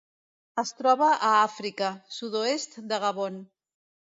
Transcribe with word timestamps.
Es 0.61 0.71
troba 0.77 1.09
a 1.27 1.29
Àfrica: 1.41 1.91
sud-oest 2.17 2.77
de 2.93 3.03
Gabon. 3.05 3.39